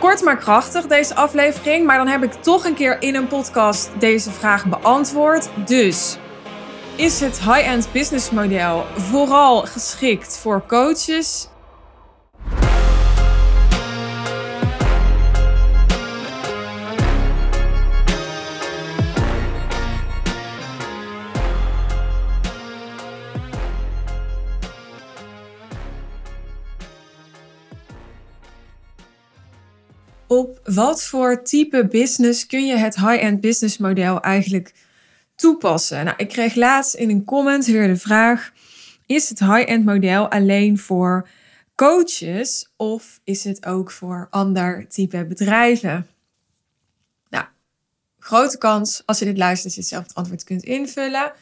Kort 0.00 0.22
maar 0.22 0.36
krachtig 0.36 0.86
deze 0.86 1.14
aflevering, 1.14 1.86
maar 1.86 1.96
dan 1.96 2.06
heb 2.06 2.22
ik 2.22 2.32
toch 2.32 2.64
een 2.64 2.74
keer 2.74 3.02
in 3.02 3.14
een 3.14 3.26
podcast 3.26 3.90
deze 3.98 4.30
vraag 4.30 4.66
beantwoord. 4.66 5.48
Dus 5.66 6.18
is 6.96 7.20
het 7.20 7.40
high-end 7.40 7.92
business 7.92 8.30
model 8.30 8.84
vooral 8.96 9.60
geschikt 9.60 10.38
voor 10.38 10.62
coaches? 10.66 11.49
Wat 30.74 31.04
voor 31.04 31.42
type 31.42 31.86
business 31.86 32.46
kun 32.46 32.66
je 32.66 32.76
het 32.76 32.96
high-end 32.96 33.40
business 33.40 33.78
model 33.78 34.20
eigenlijk 34.20 34.74
toepassen? 35.34 36.04
Nou, 36.04 36.16
ik 36.16 36.28
kreeg 36.28 36.54
laatst 36.54 36.94
in 36.94 37.10
een 37.10 37.24
comment 37.24 37.66
weer 37.66 37.86
de 37.86 37.96
vraag: 37.96 38.52
is 39.06 39.28
het 39.28 39.38
high-end 39.38 39.84
model 39.84 40.30
alleen 40.30 40.78
voor 40.78 41.28
coaches 41.74 42.72
of 42.76 43.20
is 43.24 43.44
het 43.44 43.66
ook 43.66 43.90
voor 43.90 44.26
ander 44.30 44.88
type 44.88 45.26
bedrijven? 45.26 46.06
Nou, 47.28 47.44
grote 48.18 48.58
kans 48.58 49.02
als 49.06 49.18
je 49.18 49.24
dit 49.24 49.38
luistert 49.38 49.74
dat 49.74 49.84
je 49.84 49.90
zelf 49.90 50.06
het 50.06 50.14
antwoord 50.14 50.44
kunt 50.44 50.62
invullen. 50.62 51.32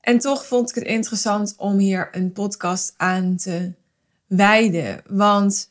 En 0.00 0.18
toch 0.18 0.46
vond 0.46 0.68
ik 0.68 0.74
het 0.74 0.84
interessant 0.84 1.54
om 1.56 1.78
hier 1.78 2.08
een 2.12 2.32
podcast 2.32 2.94
aan 2.96 3.36
te 3.36 3.72
wijden. 4.26 5.02
Want 5.08 5.68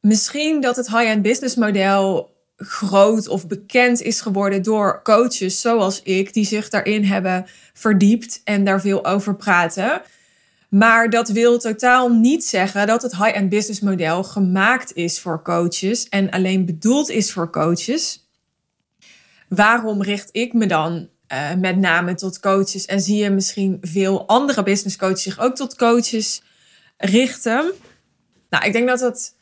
misschien 0.00 0.60
dat 0.60 0.76
het 0.76 0.88
high-end 0.88 1.22
business 1.22 1.54
model 1.54 2.30
groot 2.56 3.28
of 3.28 3.46
bekend 3.46 4.02
is 4.02 4.20
geworden 4.20 4.62
door 4.62 5.00
coaches 5.02 5.60
zoals 5.60 6.02
ik, 6.02 6.32
die 6.32 6.44
zich 6.44 6.68
daarin 6.68 7.04
hebben 7.04 7.46
verdiept 7.72 8.40
en 8.44 8.64
daar 8.64 8.80
veel 8.80 9.04
over 9.04 9.36
praten. 9.36 10.02
Maar 10.68 11.10
dat 11.10 11.28
wil 11.28 11.58
totaal 11.58 12.08
niet 12.08 12.44
zeggen 12.44 12.86
dat 12.86 13.02
het 13.02 13.16
high-end 13.16 13.48
business 13.48 13.80
model 13.80 14.24
gemaakt 14.24 14.94
is 14.94 15.20
voor 15.20 15.42
coaches 15.42 16.08
en 16.08 16.30
alleen 16.30 16.64
bedoeld 16.64 17.08
is 17.08 17.32
voor 17.32 17.50
coaches. 17.50 18.28
Waarom 19.48 20.02
richt 20.02 20.28
ik 20.32 20.52
me 20.52 20.66
dan 20.66 21.08
uh, 21.32 21.54
met 21.54 21.76
name 21.76 22.14
tot 22.14 22.40
coaches 22.40 22.86
en 22.86 23.00
zie 23.00 23.16
je 23.16 23.30
misschien 23.30 23.78
veel 23.80 24.26
andere 24.26 24.62
business 24.62 24.96
coaches 24.96 25.22
zich 25.22 25.38
ook 25.38 25.54
tot 25.54 25.76
coaches 25.76 26.42
richten? 26.96 27.72
Nou, 28.50 28.64
ik 28.64 28.72
denk 28.72 28.88
dat 28.88 28.98
dat 28.98 29.34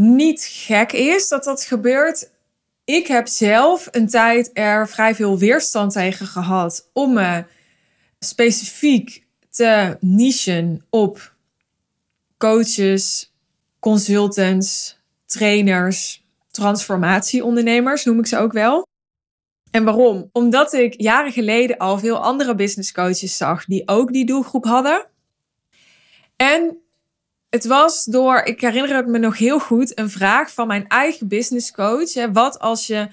niet 0.00 0.42
gek 0.42 0.92
is 0.92 1.28
dat 1.28 1.44
dat 1.44 1.62
gebeurt. 1.62 2.30
Ik 2.84 3.06
heb 3.06 3.28
zelf 3.28 3.88
een 3.90 4.08
tijd 4.08 4.50
er 4.52 4.88
vrij 4.88 5.14
veel 5.14 5.38
weerstand 5.38 5.92
tegen 5.92 6.26
gehad 6.26 6.88
om 6.92 7.12
me 7.12 7.44
specifiek 8.18 9.26
te 9.50 9.96
nichen 10.00 10.84
op 10.90 11.34
coaches, 12.38 13.32
consultants, 13.78 14.98
trainers, 15.26 16.24
transformatieondernemers, 16.50 18.04
noem 18.04 18.18
ik 18.18 18.26
ze 18.26 18.38
ook 18.38 18.52
wel. 18.52 18.86
En 19.70 19.84
waarom? 19.84 20.28
Omdat 20.32 20.72
ik 20.72 21.00
jaren 21.00 21.32
geleden 21.32 21.76
al 21.76 21.98
veel 21.98 22.22
andere 22.22 22.54
business 22.54 22.92
coaches 22.92 23.36
zag 23.36 23.64
die 23.64 23.88
ook 23.88 24.12
die 24.12 24.26
doelgroep 24.26 24.64
hadden. 24.64 25.06
En 26.36 26.78
het 27.50 27.66
was 27.66 28.04
door, 28.04 28.42
ik 28.44 28.60
herinner 28.60 28.96
het 28.96 29.06
me 29.06 29.18
nog 29.18 29.38
heel 29.38 29.58
goed, 29.58 29.98
een 29.98 30.10
vraag 30.10 30.52
van 30.52 30.66
mijn 30.66 30.88
eigen 30.88 31.28
business 31.28 31.72
coach. 31.72 32.12
Hè, 32.12 32.32
wat 32.32 32.58
als 32.58 32.86
je 32.86 33.08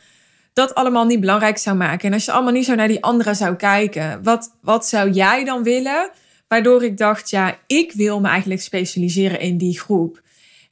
dat 0.53 0.75
allemaal 0.75 1.05
niet 1.05 1.19
belangrijk 1.19 1.57
zou 1.57 1.75
maken? 1.75 2.07
En 2.07 2.13
als 2.13 2.25
je 2.25 2.31
allemaal 2.31 2.53
niet 2.53 2.66
zo 2.66 2.75
naar 2.75 2.88
die 2.88 3.03
anderen 3.03 3.35
zou 3.35 3.55
kijken, 3.55 4.23
wat, 4.23 4.51
wat 4.62 4.88
zou 4.88 5.09
jij 5.09 5.44
dan 5.44 5.63
willen? 5.63 6.09
Waardoor 6.47 6.84
ik 6.84 6.97
dacht, 6.97 7.29
ja, 7.29 7.57
ik 7.67 7.91
wil 7.91 8.19
me 8.19 8.28
eigenlijk 8.28 8.62
specialiseren 8.62 9.39
in 9.39 9.57
die 9.57 9.79
groep. 9.79 10.22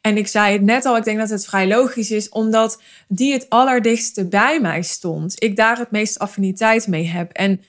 En 0.01 0.17
ik 0.17 0.27
zei 0.27 0.53
het 0.53 0.61
net 0.61 0.85
al, 0.85 0.97
ik 0.97 1.03
denk 1.03 1.17
dat 1.17 1.29
het 1.29 1.45
vrij 1.45 1.67
logisch 1.67 2.11
is, 2.11 2.29
omdat 2.29 2.81
die 3.07 3.33
het 3.33 3.49
allerdichtste 3.49 4.25
bij 4.25 4.59
mij 4.59 4.81
stond. 4.81 5.43
Ik 5.43 5.55
daar 5.55 5.77
het 5.77 5.91
meest 5.91 6.19
affiniteit 6.19 6.87
mee 6.87 7.07
heb. 7.07 7.31
En 7.31 7.61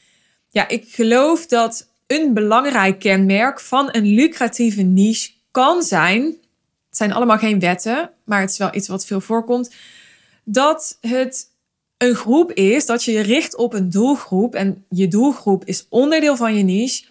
ja, 0.50 0.68
ik 0.68 0.84
geloof 0.88 1.46
dat 1.46 1.88
een 2.06 2.34
belangrijk 2.34 2.98
kenmerk 2.98 3.60
van 3.60 3.88
een 3.92 4.06
lucratieve 4.06 4.82
niche 4.82 5.30
kan 5.56 5.82
zijn, 5.82 6.22
het 6.22 6.96
zijn 6.96 7.12
allemaal 7.12 7.38
geen 7.38 7.60
wetten, 7.60 8.10
maar 8.24 8.40
het 8.40 8.50
is 8.50 8.58
wel 8.58 8.74
iets 8.74 8.88
wat 8.88 9.06
veel 9.06 9.20
voorkomt, 9.20 9.74
dat 10.44 10.98
het 11.00 11.50
een 11.98 12.14
groep 12.14 12.52
is, 12.52 12.86
dat 12.86 13.04
je 13.04 13.12
je 13.12 13.20
richt 13.20 13.56
op 13.56 13.72
een 13.72 13.90
doelgroep 13.90 14.54
en 14.54 14.84
je 14.88 15.08
doelgroep 15.08 15.64
is 15.64 15.86
onderdeel 15.88 16.36
van 16.36 16.56
je 16.56 16.62
niche, 16.62 17.04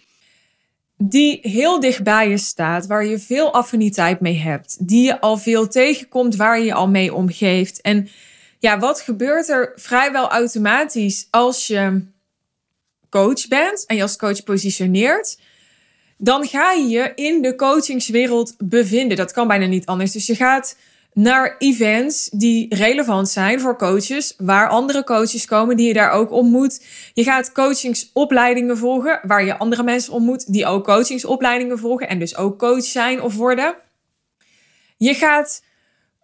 die 0.96 1.38
heel 1.42 1.80
dicht 1.80 2.02
bij 2.02 2.28
je 2.28 2.38
staat, 2.38 2.86
waar 2.86 3.04
je 3.04 3.18
veel 3.18 3.52
affiniteit 3.52 4.20
mee 4.20 4.38
hebt, 4.38 4.88
die 4.88 5.04
je 5.04 5.20
al 5.20 5.36
veel 5.36 5.68
tegenkomt, 5.68 6.36
waar 6.36 6.58
je 6.58 6.64
je 6.64 6.74
al 6.74 6.88
mee 6.88 7.14
omgeeft. 7.14 7.80
En 7.80 8.08
ja, 8.58 8.78
wat 8.78 9.00
gebeurt 9.00 9.48
er 9.48 9.72
vrijwel 9.76 10.28
automatisch 10.28 11.26
als 11.30 11.66
je 11.66 12.04
coach 13.08 13.48
bent 13.48 13.86
en 13.86 13.96
je 13.96 14.02
als 14.02 14.16
coach 14.16 14.42
positioneert? 14.42 15.38
Dan 16.16 16.46
ga 16.46 16.72
je 16.72 16.88
je 16.88 17.12
in 17.14 17.42
de 17.42 17.54
coachingswereld 17.54 18.54
bevinden. 18.58 19.16
Dat 19.16 19.32
kan 19.32 19.48
bijna 19.48 19.66
niet 19.66 19.86
anders. 19.86 20.12
Dus 20.12 20.26
je 20.26 20.34
gaat 20.34 20.76
naar 21.12 21.54
events 21.58 22.28
die 22.32 22.74
relevant 22.74 23.28
zijn 23.28 23.60
voor 23.60 23.78
coaches, 23.78 24.34
waar 24.38 24.68
andere 24.68 25.04
coaches 25.04 25.44
komen 25.44 25.76
die 25.76 25.86
je 25.86 25.92
daar 25.92 26.10
ook 26.10 26.30
ontmoet. 26.30 26.84
Je 27.14 27.22
gaat 27.22 27.52
coachingsopleidingen 27.52 28.78
volgen, 28.78 29.20
waar 29.22 29.44
je 29.44 29.58
andere 29.58 29.82
mensen 29.82 30.12
ontmoet 30.12 30.52
die 30.52 30.66
ook 30.66 30.84
coachingsopleidingen 30.84 31.78
volgen 31.78 32.08
en 32.08 32.18
dus 32.18 32.36
ook 32.36 32.58
coach 32.58 32.84
zijn 32.84 33.22
of 33.22 33.34
worden. 33.34 33.74
Je 34.96 35.14
gaat 35.14 35.62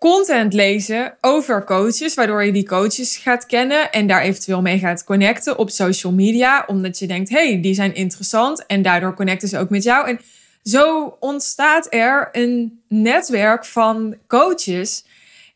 content 0.03 0.53
lezen 0.53 1.15
over 1.21 1.65
coaches, 1.65 2.15
waardoor 2.15 2.45
je 2.45 2.53
die 2.53 2.67
coaches 2.67 3.17
gaat 3.17 3.47
kennen 3.47 3.93
en 3.93 4.07
daar 4.07 4.23
eventueel 4.23 4.63
mee 4.63 4.79
gaat 4.79 5.05
connecten 5.05 5.59
op 5.59 5.71
social 5.71 6.13
media, 6.13 6.65
omdat 6.67 6.99
je 6.99 7.07
denkt, 7.07 7.31
hey, 7.31 7.61
die 7.61 7.75
zijn 7.75 7.95
interessant 7.95 8.67
en 8.67 8.83
daardoor 8.83 9.15
connecten 9.15 9.49
ze 9.49 9.59
ook 9.59 9.71
met 9.71 9.83
jou. 9.83 10.09
En 10.09 10.21
zo 10.63 11.17
ontstaat 11.21 11.87
er 11.91 12.29
een 12.33 12.83
netwerk 12.89 13.65
van 13.65 14.17
coaches. 14.27 15.05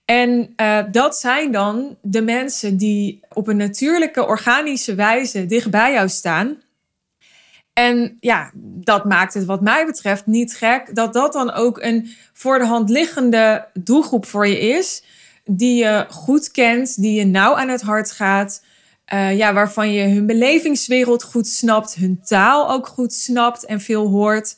En 0.04 0.54
uh, 0.56 0.78
dat 0.90 1.16
zijn 1.16 1.52
dan 1.52 1.96
de 2.02 2.22
mensen 2.22 2.76
die 2.76 3.20
op 3.32 3.48
een 3.48 3.56
natuurlijke, 3.56 4.26
organische 4.26 4.94
wijze 4.94 5.46
dicht 5.46 5.70
bij 5.70 5.92
jou 5.92 6.08
staan. 6.08 6.56
En 7.78 8.16
ja, 8.20 8.50
dat 8.54 9.04
maakt 9.04 9.34
het 9.34 9.44
wat 9.44 9.60
mij 9.60 9.87
betreft 9.87 10.26
niet 10.26 10.54
gek 10.54 10.94
dat 10.94 11.12
dat 11.12 11.32
dan 11.32 11.53
ook 11.53 11.82
een 11.82 12.09
voor 12.32 12.59
de 12.59 12.64
hand 12.64 12.91
liggende 12.91 13.69
doelgroep 13.75 14.26
voor 14.26 14.47
je 14.47 14.59
is. 14.59 15.03
Die 15.44 15.84
je 15.84 16.06
goed 16.10 16.50
kent, 16.50 17.00
die 17.00 17.12
je 17.12 17.25
nauw 17.25 17.54
aan 17.56 17.69
het 17.69 17.82
hart 17.82 18.10
gaat. 18.10 18.64
Uh, 19.14 19.37
ja, 19.37 19.53
waarvan 19.53 19.92
je 19.92 20.09
hun 20.09 20.26
belevingswereld 20.26 21.22
goed 21.22 21.47
snapt, 21.48 21.94
hun 21.94 22.20
taal 22.25 22.70
ook 22.70 22.87
goed 22.87 23.12
snapt 23.12 23.64
en 23.64 23.81
veel 23.81 24.08
hoort. 24.08 24.56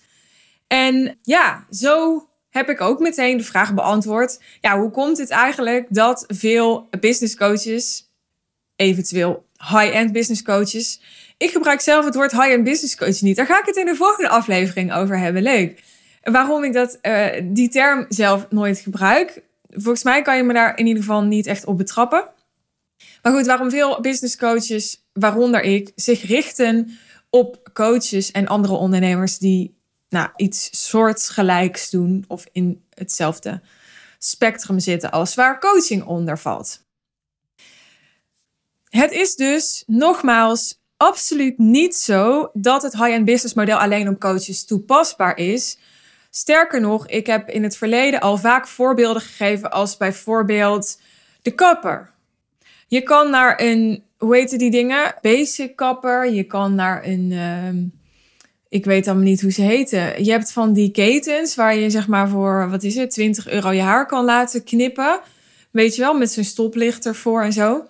En 0.67 1.19
ja, 1.23 1.67
zo 1.71 2.27
heb 2.51 2.69
ik 2.69 2.81
ook 2.81 2.99
meteen 2.99 3.37
de 3.37 3.45
vraag 3.45 3.75
beantwoord. 3.75 4.41
Ja, 4.61 4.79
hoe 4.79 4.91
komt 4.91 5.19
het 5.19 5.31
eigenlijk 5.31 5.87
dat 5.91 6.25
veel 6.29 6.89
business 7.01 7.37
coaches, 7.37 8.11
eventueel 8.77 9.48
high-end 9.59 10.13
business 10.13 10.43
coaches, 10.43 11.01
ik 11.37 11.51
gebruik 11.51 11.81
zelf 11.81 12.05
het 12.05 12.15
woord 12.15 12.31
high-end 12.31 12.65
business 12.65 12.97
coach 12.97 13.21
niet. 13.21 13.37
Daar 13.37 13.47
ga 13.47 13.61
ik 13.61 13.67
het 13.67 13.77
in 13.77 13.87
de 13.87 13.95
volgende 13.95 14.29
aflevering 14.29 14.93
over 14.93 15.19
hebben. 15.19 15.43
Leuk. 15.43 15.83
Waarom 16.23 16.65
ik 16.65 16.73
dat, 16.73 16.99
uh, 17.03 17.27
die 17.45 17.69
term 17.69 18.07
zelf 18.09 18.47
nooit 18.51 18.79
gebruik. 18.79 19.43
Volgens 19.71 20.03
mij 20.05 20.23
kan 20.23 20.37
je 20.37 20.43
me 20.43 20.53
daar 20.53 20.79
in 20.79 20.87
ieder 20.87 21.03
geval 21.03 21.23
niet 21.23 21.47
echt 21.47 21.65
op 21.65 21.79
betrappen. 21.79 22.29
Maar 23.23 23.33
goed, 23.33 23.47
waarom 23.47 23.71
veel 23.71 24.01
business 24.01 24.37
coaches, 24.37 25.09
waaronder 25.13 25.63
ik, 25.63 25.93
zich 25.95 26.23
richten 26.23 26.99
op 27.31 27.71
coaches 27.73 28.31
en 28.31 28.47
andere 28.47 28.75
ondernemers 28.75 29.39
die 29.39 29.77
nou, 30.09 30.29
iets 30.37 30.89
soortgelijks 30.89 31.91
doen 31.91 32.25
of 32.29 32.47
in 32.53 32.85
hetzelfde 32.95 33.61
spectrum 34.19 34.79
zitten 34.79 35.11
als 35.11 35.35
waar 35.35 35.61
coaching 35.61 36.05
onder 36.05 36.39
valt. 36.39 36.87
Het 38.89 39.13
is 39.13 39.35
dus 39.35 39.83
nogmaals 39.87 40.81
absoluut 40.97 41.59
niet 41.59 41.97
zo 41.97 42.51
dat 42.53 42.83
het 42.83 42.93
high-end 42.93 43.25
business 43.25 43.55
model 43.55 43.79
alleen 43.79 44.09
op 44.09 44.21
coaches 44.21 44.65
toepasbaar 44.65 45.37
is. 45.37 45.79
Sterker 46.31 46.81
nog, 46.81 47.09
ik 47.09 47.27
heb 47.27 47.49
in 47.49 47.63
het 47.63 47.77
verleden 47.77 48.21
al 48.21 48.37
vaak 48.37 48.67
voorbeelden 48.67 49.23
gegeven 49.23 49.71
als 49.71 49.97
bijvoorbeeld 49.97 51.01
de 51.43 51.51
kapper. 51.51 52.11
Je 52.87 53.03
kan 53.03 53.31
naar 53.31 53.61
een, 53.61 54.05
hoe 54.19 54.37
heet 54.37 54.59
die 54.59 54.71
dingen? 54.71 55.15
Basic 55.23 55.77
kapper. 55.77 56.31
Je 56.31 56.45
kan 56.45 56.75
naar 56.75 57.05
een, 57.05 57.31
uh, 57.31 57.83
ik 58.69 58.85
weet 58.85 59.07
allemaal 59.07 59.25
niet 59.25 59.41
hoe 59.41 59.53
ze 59.53 59.63
heten. 59.63 60.25
Je 60.25 60.31
hebt 60.31 60.53
van 60.53 60.73
die 60.73 60.91
ketens 60.91 61.55
waar 61.55 61.77
je 61.77 61.91
zeg 61.91 62.09
maar 62.09 62.29
voor, 62.29 62.71
wat 62.71 62.83
is 62.83 62.95
het, 62.95 63.11
20 63.11 63.49
euro 63.49 63.71
je 63.71 63.81
haar 63.81 64.07
kan 64.07 64.25
laten 64.25 64.65
knippen. 64.65 65.21
Weet 65.71 65.97
je 65.97 66.03
wel, 66.03 66.15
met 66.15 66.31
zijn 66.31 66.47
stoplicht 66.47 67.07
ervoor 67.07 67.43
en 67.43 67.53
zo. 67.53 67.87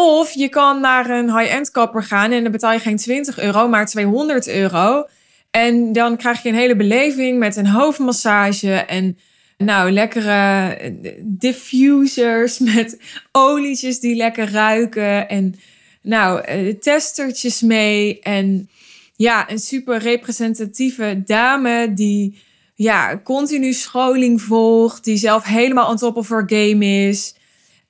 Of 0.00 0.32
je 0.32 0.48
kan 0.48 0.80
naar 0.80 1.10
een 1.10 1.38
high-end 1.38 1.70
kapper 1.70 2.02
gaan 2.02 2.32
en 2.32 2.42
dan 2.42 2.52
betaal 2.52 2.72
je 2.72 2.78
geen 2.78 2.96
20 2.96 3.38
euro, 3.38 3.68
maar 3.68 3.86
200 3.86 4.48
euro. 4.48 5.06
En 5.50 5.92
dan 5.92 6.16
krijg 6.16 6.42
je 6.42 6.48
een 6.48 6.54
hele 6.54 6.76
beleving 6.76 7.38
met 7.38 7.56
een 7.56 7.66
hoofdmassage 7.66 8.74
en 8.74 9.18
nou, 9.56 9.90
lekkere 9.90 10.74
eh, 10.74 10.92
diffusers 11.22 12.58
met 12.74 13.00
olietjes 13.32 14.00
die 14.00 14.16
lekker 14.16 14.50
ruiken. 14.50 15.28
En 15.28 15.54
nou, 16.02 16.40
eh, 16.40 16.74
testertjes 16.74 17.60
mee. 17.60 18.20
En 18.20 18.70
ja, 19.16 19.50
een 19.50 19.58
super 19.58 19.98
representatieve 19.98 21.22
dame 21.24 21.92
die 21.94 22.38
ja, 22.74 23.20
continu 23.24 23.72
scholing 23.72 24.42
volgt. 24.42 25.04
Die 25.04 25.16
zelf 25.16 25.44
helemaal 25.44 25.90
on 25.90 25.96
top 25.96 26.16
of 26.16 26.28
her 26.28 26.44
game 26.46 27.08
is. 27.08 27.36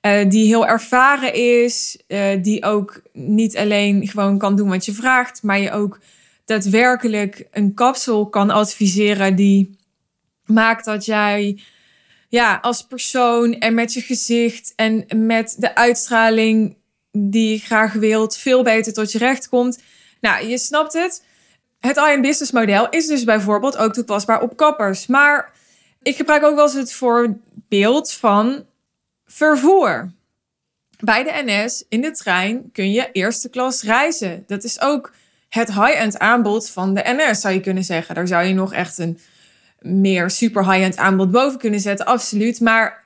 Uh, 0.01 0.29
die 0.29 0.45
heel 0.45 0.67
ervaren 0.67 1.33
is. 1.33 2.03
Uh, 2.07 2.43
die 2.43 2.63
ook 2.63 3.01
niet 3.13 3.57
alleen 3.57 4.07
gewoon 4.07 4.37
kan 4.37 4.55
doen 4.55 4.69
wat 4.69 4.85
je 4.85 4.93
vraagt. 4.93 5.43
Maar 5.43 5.59
je 5.59 5.71
ook 5.71 5.99
daadwerkelijk 6.45 7.47
een 7.51 7.73
kapsel 7.73 8.29
kan 8.29 8.49
adviseren 8.49 9.35
die 9.35 9.77
maakt 10.45 10.85
dat 10.85 11.05
jij 11.05 11.61
ja, 12.29 12.59
als 12.61 12.81
persoon 12.81 13.53
en 13.53 13.73
met 13.73 13.93
je 13.93 14.01
gezicht 14.01 14.73
en 14.75 15.05
met 15.15 15.55
de 15.57 15.75
uitstraling 15.75 16.77
die 17.11 17.51
je 17.51 17.59
graag 17.59 17.93
wilt, 17.93 18.37
veel 18.37 18.63
beter 18.63 18.93
tot 18.93 19.11
je 19.11 19.17
recht 19.17 19.49
komt. 19.49 19.81
Nou, 20.21 20.47
je 20.47 20.57
snapt 20.57 20.93
het. 20.93 21.23
Het 21.79 21.97
IM 21.97 22.21
business 22.21 22.51
model 22.51 22.89
is 22.89 23.07
dus 23.07 23.23
bijvoorbeeld 23.23 23.77
ook 23.77 23.93
toepasbaar 23.93 24.41
op 24.41 24.57
kappers. 24.57 25.07
Maar 25.07 25.51
ik 26.01 26.15
gebruik 26.15 26.43
ook 26.43 26.55
wel 26.55 26.65
eens 26.65 26.73
het 26.73 26.93
voorbeeld 26.93 28.11
van 28.11 28.65
vervoer. 29.31 30.11
Bij 30.99 31.23
de 31.23 31.41
NS 31.45 31.85
in 31.89 32.01
de 32.01 32.11
trein 32.11 32.71
kun 32.71 32.91
je 32.91 33.11
eerste 33.11 33.49
klas 33.49 33.83
reizen. 33.83 34.43
Dat 34.47 34.63
is 34.63 34.81
ook 34.81 35.13
het 35.49 35.73
high-end 35.73 36.19
aanbod 36.19 36.69
van 36.69 36.93
de 36.93 37.01
NS, 37.05 37.41
zou 37.41 37.53
je 37.53 37.59
kunnen 37.59 37.83
zeggen. 37.83 38.15
Daar 38.15 38.27
zou 38.27 38.45
je 38.45 38.53
nog 38.53 38.73
echt 38.73 38.97
een 38.97 39.19
meer 39.79 40.29
super 40.29 40.71
high-end 40.71 40.97
aanbod 40.97 41.31
boven 41.31 41.59
kunnen 41.59 41.79
zetten, 41.79 42.05
absoluut. 42.05 42.59
Maar 42.59 43.03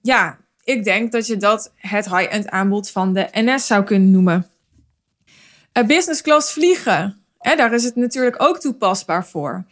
ja, 0.00 0.38
ik 0.64 0.84
denk 0.84 1.12
dat 1.12 1.26
je 1.26 1.36
dat 1.36 1.72
het 1.76 2.10
high-end 2.10 2.48
aanbod 2.48 2.90
van 2.90 3.12
de 3.12 3.28
NS 3.32 3.66
zou 3.66 3.84
kunnen 3.84 4.10
noemen. 4.10 4.46
Uh, 5.72 5.84
business 5.86 6.22
class 6.22 6.52
vliegen, 6.52 7.18
hè, 7.38 7.56
daar 7.56 7.74
is 7.74 7.84
het 7.84 7.96
natuurlijk 7.96 8.42
ook 8.42 8.60
toepasbaar 8.60 9.26
voor. 9.26 9.64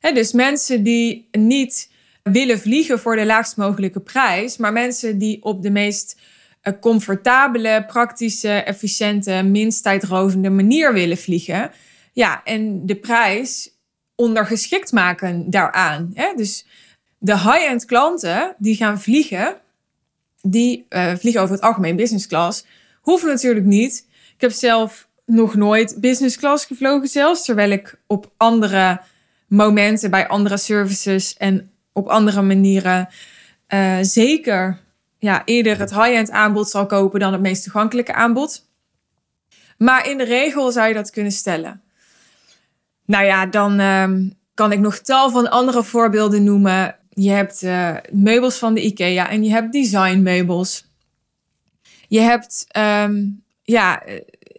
Hè, 0.00 0.12
dus 0.12 0.32
mensen 0.32 0.82
die 0.82 1.28
niet 1.32 1.90
willen 2.32 2.58
vliegen 2.58 2.98
voor 2.98 3.16
de 3.16 3.26
laagst 3.26 3.56
mogelijke 3.56 4.00
prijs, 4.00 4.56
maar 4.56 4.72
mensen 4.72 5.18
die 5.18 5.42
op 5.42 5.62
de 5.62 5.70
meest 5.70 6.20
eh, 6.60 6.72
comfortabele, 6.80 7.84
praktische, 7.86 8.48
efficiënte, 8.48 9.42
minst 9.42 9.82
tijdrovende 9.82 10.50
manier 10.50 10.92
willen 10.92 11.16
vliegen. 11.16 11.70
Ja, 12.12 12.40
en 12.44 12.86
de 12.86 12.96
prijs 12.96 13.70
ondergeschikt 14.14 14.92
maken 14.92 15.50
daaraan. 15.50 16.10
Hè? 16.14 16.32
Dus 16.36 16.66
de 17.18 17.38
high-end 17.38 17.84
klanten 17.84 18.54
die 18.58 18.76
gaan 18.76 19.00
vliegen, 19.00 19.56
die 20.42 20.86
uh, 20.90 21.14
vliegen 21.16 21.42
over 21.42 21.54
het 21.54 21.64
algemeen 21.64 21.96
business 21.96 22.26
class, 22.26 22.64
hoeven 23.00 23.28
natuurlijk 23.28 23.66
niet. 23.66 24.06
Ik 24.34 24.40
heb 24.40 24.52
zelf 24.52 25.08
nog 25.24 25.54
nooit 25.54 25.96
business 26.00 26.36
class 26.36 26.64
gevlogen 26.64 27.08
zelfs, 27.08 27.44
terwijl 27.44 27.70
ik 27.70 27.98
op 28.06 28.32
andere 28.36 29.00
momenten 29.48 30.10
bij 30.10 30.28
andere 30.28 30.56
services 30.56 31.36
en 31.36 31.70
op 31.96 32.08
andere 32.08 32.42
manieren 32.42 33.08
uh, 33.68 33.98
zeker 34.00 34.78
ja, 35.18 35.42
eerder 35.44 35.78
het 35.78 35.90
high-end 35.90 36.30
aanbod 36.30 36.68
zal 36.70 36.86
kopen 36.86 37.20
dan 37.20 37.32
het 37.32 37.40
meest 37.40 37.62
toegankelijke 37.62 38.14
aanbod. 38.14 38.64
Maar 39.78 40.08
in 40.08 40.18
de 40.18 40.24
regel 40.24 40.72
zou 40.72 40.88
je 40.88 40.94
dat 40.94 41.10
kunnen 41.10 41.32
stellen. 41.32 41.82
Nou 43.04 43.24
ja, 43.24 43.46
dan 43.46 43.78
ehm, 43.78 44.28
kan 44.54 44.72
ik 44.72 44.78
nog 44.78 44.98
tal 44.98 45.30
van 45.30 45.50
andere 45.50 45.82
voorbeelden 45.82 46.44
noemen. 46.44 46.96
Je 47.10 47.30
hebt 47.30 47.62
uh, 47.62 47.96
meubels 48.12 48.58
van 48.58 48.74
de 48.74 48.84
IKEA 48.84 49.28
en 49.28 49.44
je 49.44 49.50
hebt 49.50 49.72
designmeubels. 49.72 50.86
Je 52.08 52.20
hebt 52.20 52.66
um, 52.78 53.42
ja, 53.62 54.02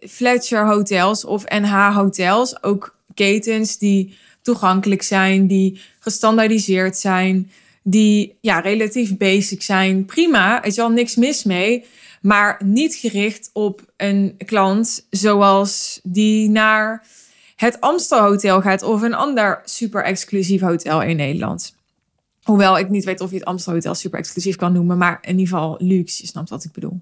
Fletcher 0.08 0.66
hotels 0.66 1.24
of 1.24 1.48
NH 1.48 1.94
hotels, 1.94 2.62
ook 2.62 2.98
ketens 3.14 3.78
die 3.78 4.18
toegankelijk 4.48 5.02
zijn, 5.02 5.46
die 5.46 5.80
gestandaardiseerd 5.98 6.96
zijn, 6.96 7.50
die 7.82 8.38
ja, 8.40 8.60
relatief 8.60 9.16
basic 9.16 9.62
zijn. 9.62 10.04
Prima, 10.04 10.62
is 10.62 10.78
al 10.78 10.90
niks 10.90 11.16
mis 11.16 11.44
mee, 11.44 11.84
maar 12.20 12.60
niet 12.64 12.94
gericht 12.94 13.50
op 13.52 13.92
een 13.96 14.34
klant 14.46 15.06
zoals 15.10 16.00
die 16.02 16.48
naar 16.48 17.06
het 17.56 17.80
Amstel 17.80 18.20
Hotel 18.20 18.60
gaat 18.60 18.82
of 18.82 19.02
een 19.02 19.14
ander 19.14 19.60
super 19.64 20.04
exclusief 20.04 20.60
hotel 20.60 21.02
in 21.02 21.16
Nederland. 21.16 21.74
Hoewel 22.42 22.78
ik 22.78 22.88
niet 22.88 23.04
weet 23.04 23.20
of 23.20 23.30
je 23.30 23.36
het 23.36 23.44
Amstel 23.44 23.72
Hotel 23.72 23.94
super 23.94 24.18
exclusief 24.18 24.56
kan 24.56 24.72
noemen, 24.72 24.98
maar 24.98 25.18
in 25.20 25.38
ieder 25.38 25.46
geval 25.46 25.76
luxe, 25.78 26.22
je 26.22 26.28
snapt 26.28 26.50
wat 26.50 26.64
ik 26.64 26.72
bedoel. 26.72 27.00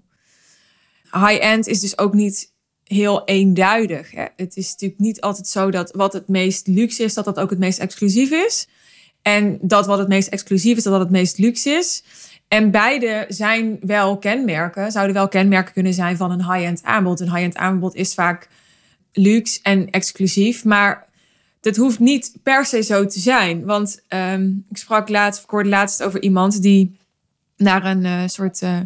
High-end 1.12 1.66
is 1.66 1.80
dus 1.80 1.98
ook 1.98 2.14
niet 2.14 2.54
heel 2.86 3.24
eenduidig. 3.24 4.10
Hè? 4.10 4.24
Het 4.36 4.56
is 4.56 4.70
natuurlijk 4.70 5.00
niet 5.00 5.20
altijd 5.20 5.48
zo 5.48 5.70
dat 5.70 5.92
wat 5.94 6.12
het 6.12 6.28
meest 6.28 6.66
luxe 6.66 7.02
is, 7.02 7.14
dat 7.14 7.24
dat 7.24 7.38
ook 7.38 7.50
het 7.50 7.58
meest 7.58 7.78
exclusief 7.78 8.30
is. 8.30 8.68
En 9.22 9.58
dat 9.60 9.86
wat 9.86 9.98
het 9.98 10.08
meest 10.08 10.28
exclusief 10.28 10.76
is, 10.76 10.82
dat 10.82 10.92
dat 10.92 11.02
het 11.02 11.10
meest 11.10 11.38
luxe 11.38 11.70
is. 11.70 12.02
En 12.48 12.70
beide 12.70 13.24
zijn 13.28 13.78
wel 13.80 14.18
kenmerken, 14.18 14.92
zouden 14.92 15.14
wel 15.14 15.28
kenmerken 15.28 15.72
kunnen 15.72 15.94
zijn 15.94 16.16
van 16.16 16.30
een 16.30 16.52
high-end 16.52 16.82
aanbod. 16.82 17.20
Een 17.20 17.30
high-end 17.30 17.56
aanbod 17.56 17.94
is 17.94 18.14
vaak 18.14 18.48
luxe 19.12 19.58
en 19.62 19.90
exclusief. 19.90 20.64
Maar 20.64 21.08
dat 21.60 21.76
hoeft 21.76 21.98
niet 21.98 22.36
per 22.42 22.66
se 22.66 22.82
zo 22.82 23.06
te 23.06 23.20
zijn. 23.20 23.64
Want 23.64 24.02
ehm, 24.08 24.50
ik 24.68 24.76
sprak 24.76 25.08
laatst, 25.08 25.44
hoorde 25.46 25.68
laatst 25.68 26.02
over 26.02 26.22
iemand 26.22 26.62
die 26.62 26.98
naar 27.56 27.84
een 27.84 28.04
uh, 28.04 28.22
soort 28.26 28.62
uh, 28.62 28.78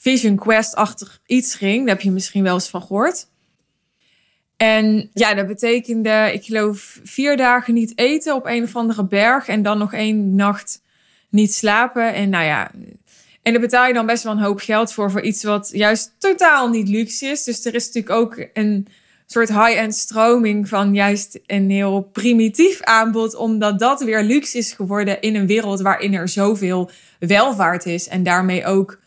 Vision 0.00 0.36
Quest-achtig 0.36 1.20
iets 1.26 1.54
ging. 1.54 1.86
Daar 1.86 1.94
heb 1.94 2.04
je 2.04 2.10
misschien 2.10 2.42
wel 2.42 2.54
eens 2.54 2.68
van 2.68 2.82
gehoord. 2.82 3.26
En 4.56 5.10
ja, 5.12 5.34
dat 5.34 5.46
betekende, 5.46 6.30
ik 6.32 6.44
geloof, 6.44 7.00
vier 7.04 7.36
dagen 7.36 7.74
niet 7.74 7.98
eten 7.98 8.34
op 8.34 8.46
een 8.46 8.62
of 8.62 8.76
andere 8.76 9.04
berg. 9.04 9.48
En 9.48 9.62
dan 9.62 9.78
nog 9.78 9.92
één 9.92 10.34
nacht 10.34 10.82
niet 11.30 11.54
slapen. 11.54 12.14
En 12.14 12.30
nou 12.30 12.44
ja, 12.44 12.70
en 13.42 13.52
daar 13.52 13.60
betaal 13.60 13.86
je 13.86 13.92
dan 13.92 14.06
best 14.06 14.22
wel 14.22 14.32
een 14.32 14.42
hoop 14.42 14.60
geld 14.60 14.92
voor. 14.92 15.10
Voor 15.10 15.22
iets 15.22 15.42
wat 15.42 15.70
juist 15.72 16.14
totaal 16.18 16.68
niet 16.68 16.88
luxe 16.88 17.26
is. 17.26 17.44
Dus 17.44 17.64
er 17.64 17.74
is 17.74 17.86
natuurlijk 17.86 18.14
ook 18.14 18.46
een 18.52 18.86
soort 19.26 19.48
high-end 19.48 19.94
stroming 19.94 20.68
van 20.68 20.94
juist 20.94 21.38
een 21.46 21.70
heel 21.70 22.02
primitief 22.12 22.82
aanbod, 22.82 23.34
omdat 23.34 23.78
dat 23.78 24.00
weer 24.00 24.22
luxe 24.22 24.58
is 24.58 24.72
geworden 24.72 25.20
in 25.20 25.34
een 25.34 25.46
wereld 25.46 25.80
waarin 25.80 26.14
er 26.14 26.28
zoveel 26.28 26.90
welvaart 27.18 27.86
is 27.86 28.08
en 28.08 28.22
daarmee 28.22 28.66
ook 28.66 28.98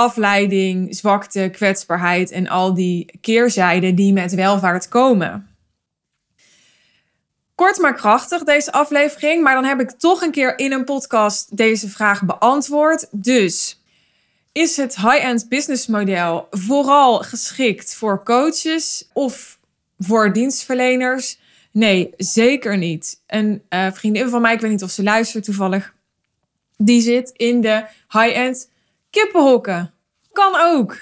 afleiding, 0.00 0.96
zwakte, 0.96 1.48
kwetsbaarheid 1.52 2.30
en 2.30 2.48
al 2.48 2.74
die 2.74 3.18
keerzijden 3.20 3.94
die 3.94 4.12
met 4.12 4.34
welvaart 4.34 4.88
komen. 4.88 5.48
Kort 7.54 7.78
maar 7.78 7.94
krachtig 7.94 8.42
deze 8.42 8.72
aflevering, 8.72 9.42
maar 9.42 9.54
dan 9.54 9.64
heb 9.64 9.80
ik 9.80 9.90
toch 9.90 10.22
een 10.22 10.30
keer 10.30 10.58
in 10.58 10.72
een 10.72 10.84
podcast 10.84 11.56
deze 11.56 11.88
vraag 11.88 12.24
beantwoord. 12.24 13.06
Dus 13.10 13.82
is 14.52 14.76
het 14.76 14.96
high-end 14.96 15.48
business 15.48 15.86
model 15.86 16.46
vooral 16.50 17.18
geschikt 17.18 17.94
voor 17.94 18.24
coaches 18.24 19.08
of 19.12 19.58
voor 19.98 20.32
dienstverleners? 20.32 21.38
Nee, 21.72 22.12
zeker 22.16 22.78
niet. 22.78 23.22
Een 23.26 23.62
uh, 23.70 23.86
vriendin 23.92 24.28
van 24.28 24.40
mij, 24.40 24.54
ik 24.54 24.60
weet 24.60 24.70
niet 24.70 24.82
of 24.82 24.90
ze 24.90 25.02
luistert 25.02 25.44
toevallig, 25.44 25.94
die 26.76 27.00
zit 27.00 27.30
in 27.30 27.60
de 27.60 27.84
high-end 28.08 28.68
kippenhokken. 29.10 29.92
Kan 30.32 30.52
ook. 30.60 30.98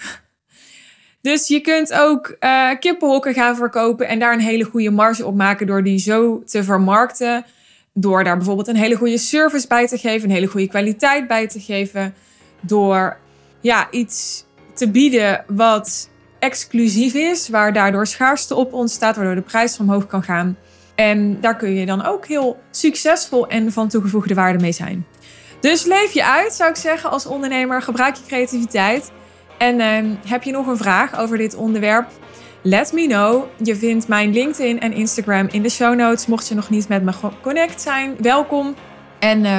Dus 1.21 1.49
je 1.49 1.61
kunt 1.61 1.93
ook 1.93 2.37
uh, 2.41 2.71
kippenhokken 2.81 3.35
gaan 3.35 3.57
verkopen 3.57 4.09
en 4.09 4.19
daar 4.19 4.33
een 4.33 4.41
hele 4.41 4.65
goede 4.65 4.91
marge 4.91 5.27
op 5.27 5.35
maken 5.35 5.67
door 5.67 5.83
die 5.83 5.99
zo 5.99 6.43
te 6.45 6.65
vermarkten. 6.65 7.45
Door 7.93 8.25
daar 8.25 8.37
bijvoorbeeld 8.37 8.69
een 8.69 8.77
hele 8.77 8.95
goede 8.95 9.19
service 9.19 9.67
bij 9.67 9.87
te 9.87 9.99
geven, 9.99 10.29
een 10.29 10.35
hele 10.35 10.47
goede 10.47 10.69
kwaliteit 10.69 11.27
bij 11.27 11.49
te 11.49 11.61
geven. 11.61 12.15
Door 12.61 13.17
ja, 13.61 13.91
iets 13.91 14.45
te 14.75 14.91
bieden 14.91 15.45
wat 15.47 16.11
exclusief 16.39 17.15
is, 17.15 17.49
waar 17.49 17.73
daardoor 17.73 18.07
schaarste 18.07 18.55
op 18.55 18.73
ontstaat, 18.73 19.17
waardoor 19.17 19.35
de 19.35 19.41
prijs 19.41 19.79
omhoog 19.79 20.07
kan 20.07 20.23
gaan. 20.23 20.57
En 20.95 21.41
daar 21.41 21.57
kun 21.57 21.75
je 21.75 21.87
dan 21.87 22.05
ook 22.05 22.27
heel 22.27 22.61
succesvol 22.71 23.49
en 23.49 23.73
van 23.73 23.89
toegevoegde 23.89 24.35
waarde 24.35 24.59
mee 24.59 24.73
zijn. 24.73 25.07
Dus 25.61 25.85
leef 25.85 26.13
je 26.13 26.25
uit, 26.25 26.53
zou 26.53 26.71
ik 26.71 26.77
zeggen, 26.77 27.11
als 27.11 27.27
ondernemer. 27.27 27.83
Gebruik 27.83 28.15
je 28.15 28.23
creativiteit. 28.27 29.11
En 29.59 29.81
uh, 29.81 30.17
heb 30.27 30.43
je 30.43 30.53
nog 30.53 30.67
een 30.67 30.77
vraag 30.77 31.19
over 31.19 31.39
dit 31.39 31.55
onderwerp? 31.55 32.07
Let 32.63 32.93
me 32.93 33.07
know. 33.07 33.45
Je 33.63 33.77
vindt 33.77 34.09
mijn 34.09 34.33
LinkedIn 34.33 34.81
en 34.81 34.93
Instagram 34.93 35.49
in 35.51 35.63
de 35.63 35.69
show 35.69 35.95
notes. 35.95 36.27
Mocht 36.27 36.49
je 36.49 36.55
nog 36.55 36.71
niet 36.71 36.89
met 36.89 37.03
me 37.03 37.13
connect 37.43 37.81
zijn, 37.81 38.17
welkom. 38.21 38.75
En 39.19 39.45
uh, 39.45 39.59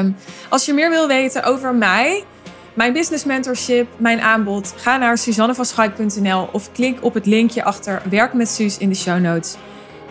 als 0.50 0.65
je 0.65 0.74
meer 0.74 0.89
wil 0.89 1.08
weten 1.08 1.44
over 1.44 1.75
mij, 1.75 2.24
mijn 2.74 2.94
business 2.94 3.25
mentorship, 3.25 3.88
mijn 3.98 4.22
aanbod, 4.22 4.74
ga 4.77 4.98
naar 4.98 5.18
suzannevanschuik.nl 5.18 6.50
of 6.51 6.72
klik 6.72 7.03
op 7.03 7.13
het 7.13 7.25
linkje 7.25 7.63
achter 7.63 8.01
Werk 8.10 8.34
met 8.34 8.50
Suus 8.50 8.77
in 8.77 8.89
de 8.89 8.96
show 8.96 9.20
notes. 9.20 9.56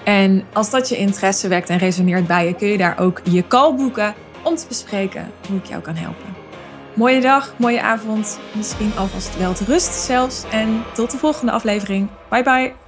En 0.04 0.45
als 0.52 0.71
dat 0.71 0.88
je 0.88 0.97
interesse 0.97 1.49
wekt 1.49 1.68
en 1.68 1.78
resoneert 1.78 2.26
bij 2.26 2.47
je, 2.47 2.54
kun 2.54 2.68
je 2.68 2.78
daar 2.78 2.99
ook 2.99 3.21
je 3.23 3.47
call 3.47 3.75
boeken 3.75 4.14
om 4.42 4.57
te 4.57 4.66
bespreken 4.68 5.30
hoe 5.49 5.59
ik 5.59 5.66
jou 5.66 5.83
kan 5.83 5.95
helpen. 5.95 6.37
Mooie 6.95 7.21
dag, 7.21 7.54
mooie 7.57 7.83
avond, 7.83 8.38
misschien 8.52 8.92
alvast 8.97 9.38
wel 9.38 9.52
te 9.52 9.64
rust 9.64 9.95
zelfs. 9.95 10.45
En 10.50 10.85
tot 10.95 11.11
de 11.11 11.18
volgende 11.18 11.52
aflevering. 11.52 12.09
Bye 12.30 12.42
bye. 12.42 12.88